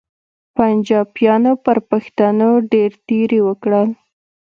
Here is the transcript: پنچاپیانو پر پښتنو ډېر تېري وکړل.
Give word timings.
پنچاپیانو 0.55 1.53
پر 1.65 1.77
پښتنو 1.89 2.49
ډېر 2.71 2.91
تېري 3.07 3.39
وکړل. 3.47 3.89